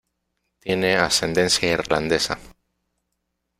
[0.61, 2.39] Tiene ascendencia irlandesa.